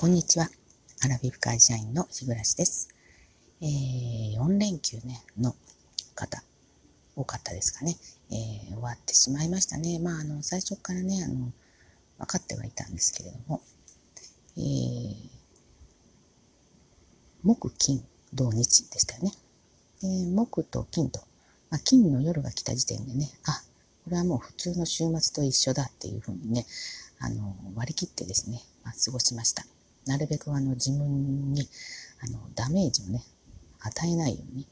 [0.00, 0.48] こんにちは。
[1.02, 2.88] アラビフ会社員の日暮です。
[3.60, 5.56] えー、4連休ね、の
[6.14, 6.40] 方、
[7.16, 7.96] 多かったですかね。
[8.30, 9.98] えー、終わってしまいましたね。
[9.98, 11.50] まあ、あの、最初からね、あの、
[12.16, 13.60] 分かってはいたんですけれども、
[14.56, 15.14] えー、
[17.42, 19.32] 木、金、土、日でしたよね。
[20.04, 21.18] えー、木と金と、
[21.70, 23.64] まあ、金の夜が来た時点でね、あ、
[24.04, 26.66] これはもう普通の週末と一緒だっていうふうにね、
[27.18, 29.66] あの、割り切ってですね、まあ、過ごしました。
[30.08, 31.68] なるべくあの自分に
[32.20, 33.22] あのダメージをね、
[33.80, 34.66] 与えないように、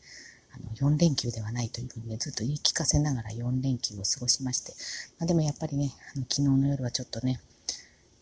[0.53, 4.73] あの4連休ではないというふうにね、ずっと言い聞かせながら4連休を過ごしまして、
[5.19, 7.41] まあ、でもやっぱりね、あの昨日の夜はちょっとね、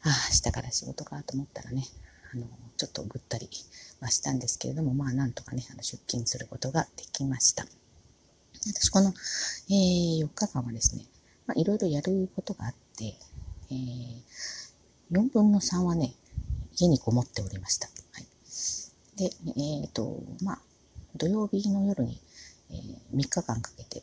[0.02, 1.84] ああ、明日から仕事かと思ったらね、
[2.34, 2.46] あの
[2.76, 3.48] ちょっとぐったり
[4.00, 7.64] はしたんですけれども、まあなんとかね、あの出勤することができました。
[8.66, 9.12] 私この、
[9.70, 11.04] えー、4日間はですね、
[11.46, 13.14] まあ、いろいろやることがあって、
[13.70, 14.22] えー、
[15.12, 16.14] 4分の3はね、
[16.76, 17.88] 家にこもっておりました。
[18.12, 18.26] はい、
[19.16, 20.58] で、えっ、ー、と、まあ、
[21.16, 22.20] 土曜日の夜に、
[22.70, 24.02] えー、3日間かけて、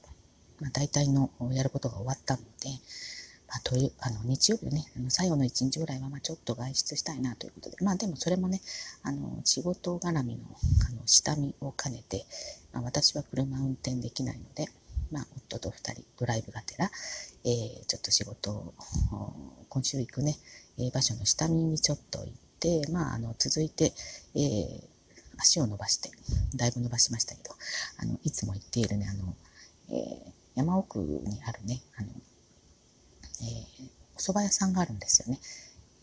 [0.59, 2.69] まあ、大体のやることが終わったので、
[3.49, 8.61] まあ、というあの日曜日ね、最後の1日ぐらいはまあちょっと外出したいなということで、まあでもそれもね、
[9.03, 10.43] あの仕事絡みの
[10.87, 12.25] あの下見を兼ねて、
[12.71, 14.67] まあ、私は車運転できないので、
[15.11, 16.89] まあ、夫と2人ドライブがてら、
[17.43, 18.73] えー、ちょっと仕事を
[19.67, 20.37] 今週行くね、
[20.79, 23.91] え、場所の下見にちょっと行って、でまあ、あの続いて、
[24.35, 24.81] えー、
[25.37, 26.09] 足を伸ばして、
[26.55, 27.55] だいぶ伸ばしましたけど、
[27.97, 29.35] あのいつも行っているね、あの
[29.89, 32.09] えー、山奥にあるね、あの
[33.41, 35.39] えー、お蕎麦屋さんがあるんですよね。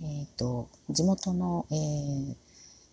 [0.03, 2.35] えっ、ー、と、地元の、えー、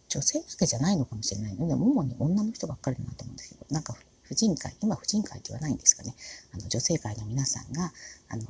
[0.10, 6.16] 女性だけじゃないのかもしれないので、主に女の人ばっかりだなと思うんですけど、なんか婦人会、今婦人会って言わないんですかね。
[6.54, 7.92] あの女性会の皆さんが、
[8.30, 8.44] あの、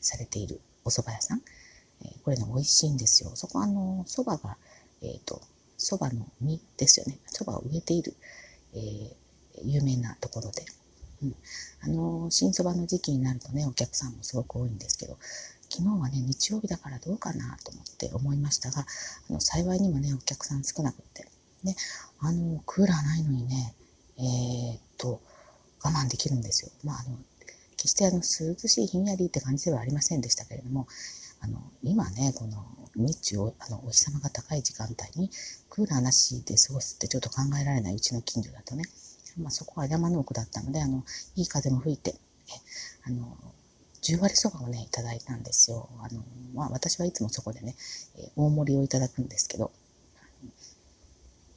[0.00, 1.42] されているお蕎麦屋さん。
[2.04, 3.30] え、これね、美味しいんですよ。
[3.34, 4.56] そこあの、蕎麦が、
[5.02, 5.40] えっ、ー、と、
[5.78, 7.18] 蕎麦の実ですよね。
[7.32, 8.14] 蕎麦を植えている、
[8.74, 9.14] えー、
[9.64, 10.64] 有名なところで。
[11.22, 11.34] うん、
[11.82, 15.18] あの、新蕎麦の時期になるとね、お客さんもすごく多いんですけど、
[15.70, 18.86] 昨日はね、日曜日だからどうかなと思って思いましたが、
[19.28, 21.26] あの幸いにもね、お客さん少なくって、
[21.62, 21.76] ね、
[22.18, 23.74] あの、クーラーないのにね、
[24.18, 25.20] えー、っと、
[25.82, 26.72] 我慢できるんですよ。
[26.82, 27.16] まあ、あの、
[27.76, 30.88] 決してあの、涼しいひんやりって感じではありませんでしたけれども、
[31.40, 32.64] あの、今ね、この
[32.96, 35.30] 日中あの、お日様が高い時間帯に
[35.68, 38.84] クーラーなしで過ごすってちょっと考えられないうちの近所だとね、
[39.38, 41.04] まあ、そこは山の奥だったので、あの、
[41.36, 42.14] いい風も吹いて、
[43.04, 43.36] あの、
[44.02, 45.88] 10割そばをね、いただいたんですよ。
[46.00, 46.22] あの、
[46.54, 47.76] まあ、私はいつもそこでね、
[48.16, 49.70] え大盛りをいただくんですけど、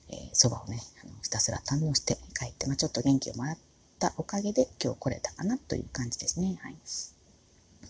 [0.10, 3.58] えそ、ばをね、あのひたすら堪能して帰って、まあ、ちょっと元気をもらっ
[4.00, 6.60] たおかげで今日来れたかなという感じですね。
[6.62, 6.76] はい。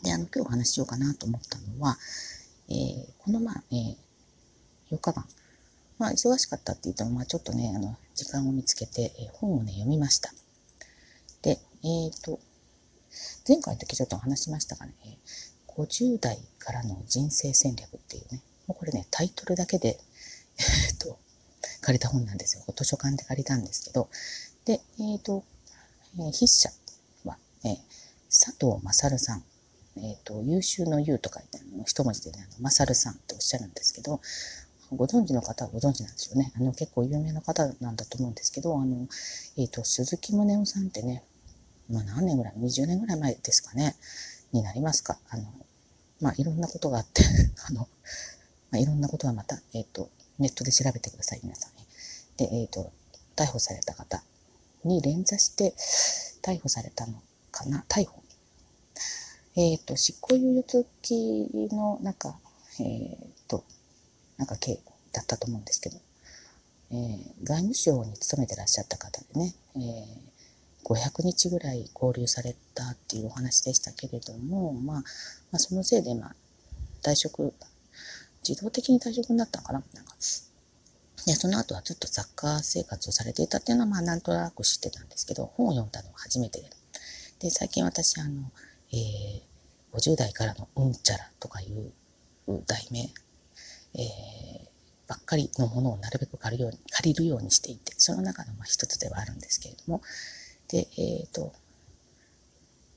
[0.01, 1.97] で、あの、今日お話ししようかなと思ったのは、
[2.69, 3.95] えー、この、まあ、えー、
[4.95, 5.25] 4日間、
[5.97, 10.33] まあ、忙しかったって言っても、まあ、ちょっとね、あの、時間を見つけて、えー、本をね、読みました。
[11.41, 12.39] で、えっ、ー、と、
[13.47, 14.93] 前回の時ちょっと話しましたがね、
[15.67, 19.99] 50代からの人生戦略っていうね、もうこれね、タイトルだけで、
[20.89, 21.19] えっ、と、
[21.81, 22.63] 借りた本なんですよ。
[22.75, 24.09] 図書館で借りたんですけど、
[24.65, 25.43] で、えっ、ー、と、
[26.15, 26.69] えー、筆者
[27.25, 27.77] は、えー、
[28.29, 29.43] 佐藤勝さん。
[29.97, 34.21] えっ、ー、と、優秀の優と書いて、あの一文字でね、あの、勝さんっておっしゃるんですけど、
[34.91, 36.51] ご存知の方はご存知なんでしょうね。
[36.55, 39.07] あの、結構有名な方なんだと思うんですけど、あの、
[39.57, 41.23] えっ、ー、と、鈴木宗男さんってね、
[41.89, 43.95] まあ何年ぐらい、20年ぐらい前ですかね、
[44.51, 45.17] になりますか。
[45.29, 45.43] あの、
[46.21, 47.23] まあいろんなことがあって
[47.67, 47.87] あの、
[48.71, 51.85] まあいろんなことはまた、えっ、ー、と、ネットで調べてください、皆さんね。
[52.37, 52.91] で、えっ、ー、と、
[53.35, 54.23] 逮捕された方
[54.83, 55.73] に連座して
[56.41, 57.21] 逮捕されたの
[57.51, 57.85] かな？
[57.87, 58.22] 逮捕。
[59.55, 61.15] えっ、ー、と、執行猶予付き
[61.71, 62.35] の、なんか、
[62.79, 63.63] えっ、ー、と、
[64.37, 64.79] なんか刑
[65.11, 65.97] だったと思うんですけど、
[66.91, 75.03] えー、外務省に勤めてらっしゃった方でね、えー、500日ぐらい交留されたっていうお話でしたけれども、まあ、ま
[75.53, 76.35] あ、そのせいで、まあ、
[77.03, 77.53] 退職
[78.47, 80.15] 自動的に退職になったのかななんか。
[81.25, 86.69] で、その後はずっと作家生活をされていたっていうのは、まあ、なんとなく知ってたんですけど、本を読んだのは初めてで。
[87.39, 88.51] で、最近私、あの、
[88.93, 91.91] えー、50代からのうんちゃらとかいう
[92.67, 92.99] 題名、
[93.95, 100.01] えー、ばっかりのものをなるべく借りるように借りるようにしていて、その中のまあ一つではあるんですけれども、
[100.69, 101.53] で、えっ、ー、と、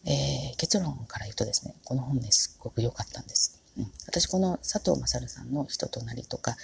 [0.04, 3.60] えー、結論から言うとですね、この本ね、すっごく良かったんです。
[3.78, 6.56] うん、私この佐藤勝さんの人となりとか、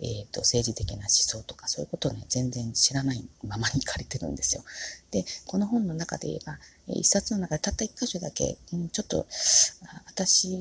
[0.00, 4.62] えーと、政治的な思想とかそういうことをね全然知らないままに借りてるんですよ。
[5.10, 9.26] でこの本の中で言えば一冊の中でたった一箇所だけ、うん、ちょっと
[10.06, 10.60] 私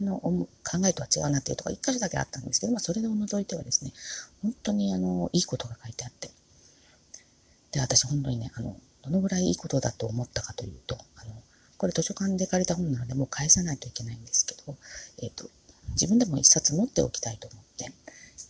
[0.00, 0.48] の考
[0.86, 3.92] えとは違うなっていうところ一箇所だけあったんですけど、まあ、それを除いてはですね、
[4.42, 6.30] 本当にあの、いいことが書いてあって、
[7.72, 11.32] で、私本当にね、あの、どのぐらいいいことだと思ったかというと、あの、
[11.80, 14.76] これ図書館で借りた本なのでもう返さないといけないんですけど、
[15.22, 15.48] えっ、ー、と、
[15.92, 17.90] 自分でも一冊持っておきたいと思って、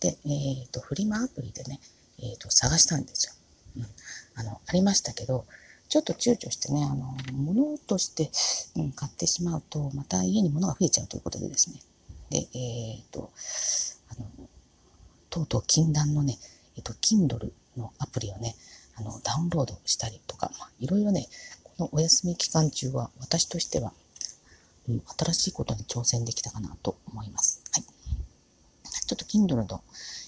[0.01, 1.79] で、えっ、ー、と、フリマアプリでね、
[2.21, 3.33] えっ、と、探したんですよ。
[3.77, 3.85] うん。
[4.35, 5.45] あの、ありましたけど、
[5.87, 8.29] ちょっと躊躇してね、あの、物として、
[8.75, 11.79] うん、買ってしまうと、また家に物が増えちゃうということでですね。
[12.31, 13.31] で、えっ、ー、と、
[14.09, 14.27] あの、
[15.29, 16.37] とうとう禁断のね、
[16.75, 18.57] えっ、ー、と、Kindle のアプリをね、
[18.97, 21.29] あの、ダウンロードしたりとか、まあ、いろいろね、
[21.81, 23.91] のお休み期間中は、私としては、
[24.87, 27.63] うん、新しいことに挑戦できたかなと思います。
[27.71, 27.83] はい。
[27.83, 29.81] ちょっと Kindle の、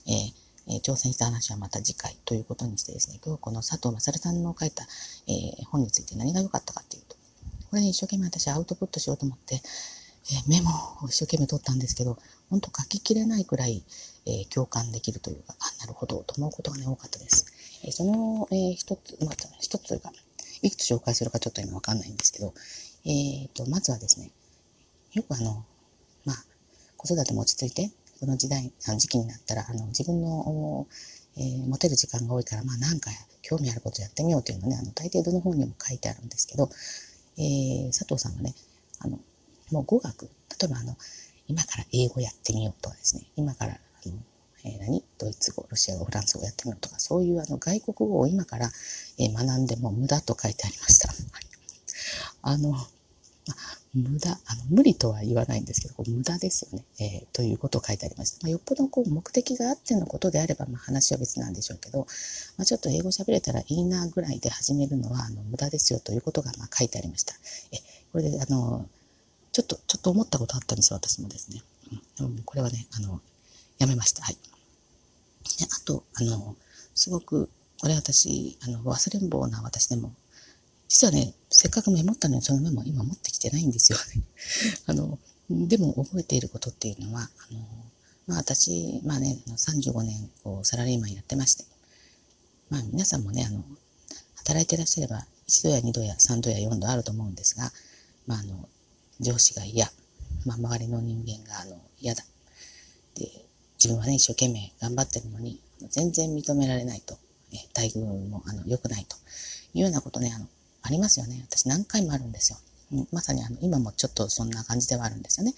[0.08, 4.84] えーえー、挑戦した話はまた次回ということにしてですね、今日この佐藤勝さんの書いた、
[5.28, 7.16] えー、本について何が良かったかっていうと、
[7.70, 10.72] これね、一生懸命私アウトプットしようと思って、えー、メモ
[11.04, 12.18] を一生懸命取ったんですけど、
[12.50, 13.84] 本当書ききれないくらい、
[14.26, 17.46] え共感できるというか、あ、なるほど、と思うことがね、多かったです。
[17.84, 19.96] えその、え一つ、また、一つと
[20.64, 22.54] い、くつ紹介するかちょっと今わかんないんですけど、
[23.06, 24.32] えっ、と、まずはですね、
[25.14, 25.64] よくあの、
[26.26, 26.38] まあ、
[26.98, 30.88] 子育ても落ち着いて、この時代、あの時期になったら、あの、自分の、
[31.36, 33.12] えー、持てる時間が多いから、まあ、なんか
[33.42, 36.70] 興味あることやってみようというのね、あの、大抵どの本にも書いてあるんですけど、
[37.38, 38.54] えー、佐藤さんはね、
[39.00, 39.20] あの、
[39.72, 40.30] もう語学、例
[40.64, 40.96] えばあの、
[41.48, 44.16] 今から英語やってみようとかですね、今から、あの、
[44.66, 45.04] えー、何？
[45.18, 48.72] ドイツ語、ロシア語、フランス語やってみようとか、そういうあの外国語を今から、
[49.20, 51.10] えー、学んでも無駄と書いてありました。
[52.42, 52.86] あの、まあ、
[53.94, 56.86] 無駄、あの、無理とは言わないんですけど、こう無駄ですよね。
[57.00, 58.38] えー、ということを書いてありました。
[58.42, 62.08] まあ、よっぽどこう目的があってのことであれば、まあ、話は別なんでしょうけど、
[62.58, 67.36] まあ、ちょっと英語喋れたらいいなぐらいで始めるのは、あの、無駄ですよということが、まあ、書いてありました。
[67.72, 67.78] え、
[68.12, 68.88] これで、あの、
[69.52, 71.62] ちょっと、ちょっと思ったことあったんですよ、私もですね。
[72.22, 73.22] うん、これはね、あの、
[73.78, 74.24] やめました。
[74.24, 74.38] はい。
[75.58, 76.56] であと、あの、
[76.96, 77.50] すごく、
[77.80, 80.14] これ私、あの、忘れん坊な私でも、
[80.88, 84.22] 実はね、せっかくメモったのにそのメモ今持ってきてないんですよね。
[84.86, 85.18] あの、
[85.50, 87.60] でも覚えていることっていうのは、あの、
[88.28, 91.66] まあ私、まあね、35年こうサラリーマンやってまして、
[92.70, 93.64] まあ皆さんもね、あの、
[94.36, 97.72] 働いていらっしゃれば1度や2度や3度や4度あると思うんですが、
[98.28, 98.70] まああの、
[99.20, 99.92] 上司が嫌、
[100.46, 102.24] まあ周りの人間があの嫌だ。
[103.84, 105.60] 自分はね、一生懸命頑張ってるのに、
[105.90, 107.18] 全然認められないと、
[107.52, 109.18] え待遇もあの良くないと
[109.74, 110.48] いうようなことね、あの、
[110.84, 111.46] ありますよね。
[111.50, 112.58] 私何回もあるんですよ。
[112.94, 115.54] うん、まさにあの、今もちょっとそんな感じではあるんですよね。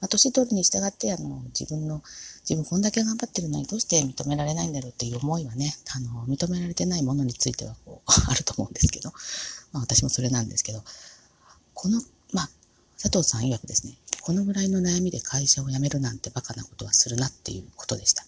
[0.00, 2.02] まあ、年取るに従って、あの、自分の、
[2.48, 9.10] 自分こんだけ頑張ってるのにどうして認められないんだろうっていう思いはね、あの、認められてないものについてはこう、 あると思うんですけど、
[9.72, 10.82] まあ私もそれなんですけど、
[11.74, 12.02] この、
[12.32, 12.50] まあ、
[13.00, 18.24] 佐藤さん曰くですね、このぐらいの悩みで会社を辞めるなんてバカなことはするなっていうことでした。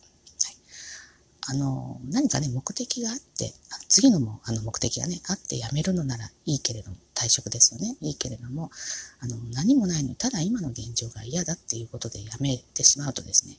[1.50, 3.52] あの、何かね、目的があって、
[3.88, 7.96] 次のも、あの、目的がね、あって辞めるのならいいけれども、退職ですよね。
[8.00, 8.70] いいけれども、
[9.18, 13.56] あの、何もないのに、ただ今の現状が嫌だっていうことで辞めてしまうとですね、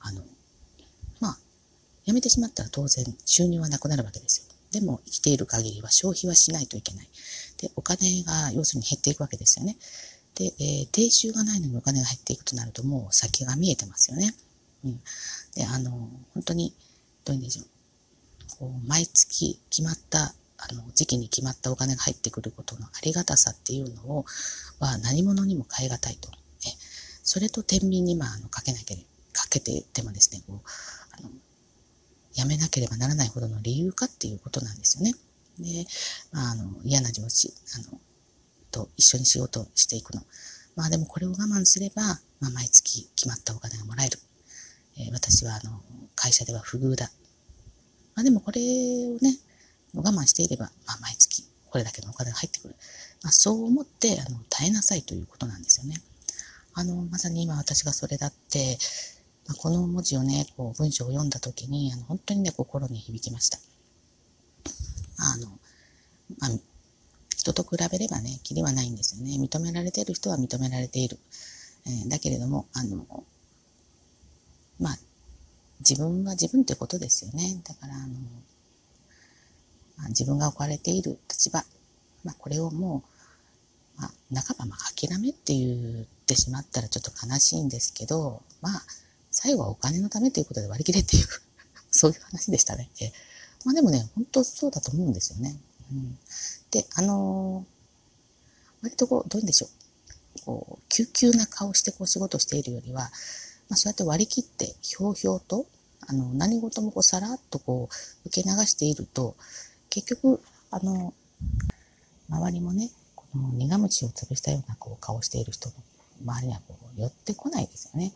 [0.00, 0.20] あの、
[1.18, 1.38] まあ、
[2.04, 4.54] 辞めてしまったら当然収入はなくなるわけですよ。
[4.70, 7.08] でも生きている限りは消費はしないといけない。
[7.56, 9.76] で、お金が要するに減っていくわけですよね。
[10.34, 14.34] で、えー、定収がないのにお金が減っていくとなるともう先が見えてますよね。
[14.84, 15.00] うん。
[15.54, 15.90] で、あの、
[16.34, 16.74] 本当に、
[17.24, 17.66] どういうんでしょう。
[18.58, 24.24] こう毎月決まった、あの、時期に決まったお金が入ってくることのありがたさっていうのを、
[24.80, 26.30] は何者にも代え難いと。
[26.66, 26.70] え、
[27.22, 30.68] それと天秤に、まあ、あの、かけなければ、かけててもですね、こう、
[31.18, 31.30] あの、
[32.34, 35.14] やめなければならないほどの理由かっていうことなんですよね。
[35.58, 35.86] で、
[36.32, 38.00] まあ、あの、嫌な上司、あの、
[38.74, 40.22] と一緒に仕事をしていくの。
[40.74, 42.02] まあでもこれを我慢すれば、
[42.40, 44.18] まあ毎月決まったお金がもらえる。
[44.98, 45.80] えー、私はあの、
[46.16, 47.10] 会社では不遇だ。
[48.16, 48.64] まあでもこれを
[49.20, 49.38] ね、
[49.94, 52.74] 我慢していれば、まあ毎月これだけのお金が入ってくる。
[53.22, 56.02] まあそう思って、あの、耐えなさいということなんですよね。
[56.74, 58.78] あの、まさに今私がそれだって、
[59.46, 63.58] まあ、この文字をね、こう文章を読んだ時に、あの、本当にね、心に響きました。
[65.18, 65.48] あの、
[66.38, 66.50] まあ、
[67.44, 69.36] 人と比べればね、きりはないんですよね。
[69.36, 71.18] 認められている人は認められている。
[71.86, 73.04] えー、だけれども、あの、
[74.80, 74.98] まあ、
[75.80, 77.60] 自分は自分ってことですよね。
[77.68, 78.06] だから、あの、
[79.98, 81.62] まあ、自分が置かれている立場、
[82.24, 83.04] まあ、これをも
[83.98, 88.82] う、まあ、半ば、まあ、諦めって言ってしまったらちょっと悲しいんですけど、まあ、
[89.30, 91.26] 最後はお金のためということで割り切れっていう
[91.92, 92.88] そういう話でしたね。
[93.02, 93.12] え
[93.64, 95.58] まあでもね、本当そうだと思うんですよね。
[95.92, 96.18] うん、
[96.70, 100.40] で、あのー、割とこう、どうでしょう。
[100.44, 103.02] こう、急急な顔してこう仕事しているよりは、
[103.68, 105.66] まあ、そうやって割り切って、ひょうひょうと、
[106.06, 109.36] あの、何事もこうさらっとこう、受け流していると、
[109.90, 111.14] 結局、あの、
[112.28, 115.74] 周りもね、この苦虫を潰したようなこう顔している人の
[116.22, 118.12] 周りにはこう寄ってこないですよね。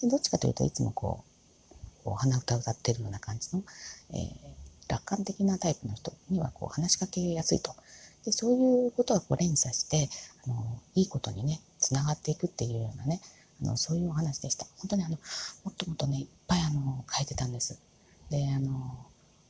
[0.00, 1.24] で、どっちかというといつもこ
[2.00, 3.62] う、こう鼻歌歌ってるような感じの、
[4.12, 4.61] えー、
[4.92, 7.74] 楽観的なタイプの人にはこう話しかけやすいと。
[8.26, 10.10] で、そういうことがこう連鎖して、
[10.44, 10.54] あの、
[10.94, 13.20] いいことにね、つながっていくっていうようなね、
[13.62, 14.66] あの、そういうお話でした。
[14.78, 15.16] 本当にあの、
[15.64, 17.80] もっともっとね、いっぱいあの、書いてたんです。
[18.30, 18.70] で、あの、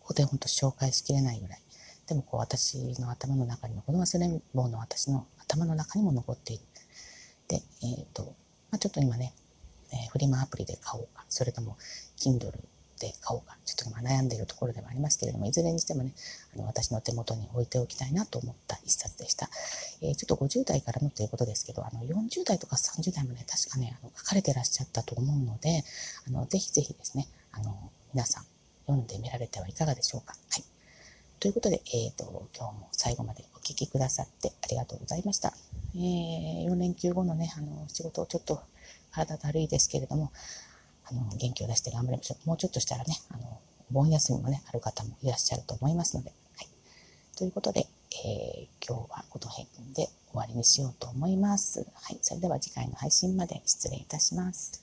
[0.01, 1.61] ここで本当紹介しきれないぐらい。
[2.07, 6.65] でもこう私の頭の中にも、この忘れん坊の私の頭の中にも残っている。
[7.49, 8.35] で、えっ、ー、と、
[8.71, 9.35] まあ、ちょっと今ね、
[9.93, 11.77] えー、フリマアプリで買おうか、それとも
[12.17, 12.53] Kindle
[13.03, 16.13] で買おうか、ちょっと今悩んでいるところではありますけれども、いずれにしてもね、
[16.55, 19.51] あの私の手元に置いておきたいなと思った一冊でした。
[20.01, 25.83] えー、ちょっと50代からのということですけど、あの40代とか30代もね、確かね、あの書かれてらっしゃったと思うので、
[26.29, 27.77] あのぜひぜひですね、あの
[28.15, 28.45] 皆さん
[28.87, 30.35] 読んでみられてはいかがでしょうか。
[30.51, 30.65] はい。
[31.41, 35.53] ということで、えっ、ー、と、今日も最後までお聴きくださってありがとうございました。
[35.97, 38.61] えー、4連休後のね、あの、仕事をちょっと
[39.11, 40.31] 体だるいですけれども、
[41.13, 42.49] の、元気を出して頑張りましょう。
[42.49, 46.69] もうちょっとしたらね、あの、盆休みもね、ある方もいらっしゃると思いますので、はい。
[47.37, 47.87] ということで、
[48.25, 51.87] えー、今日はこの辺で終わりにしようと思います。
[51.95, 52.19] はい。
[52.23, 54.83] それでは次回の配信まで失礼いたします。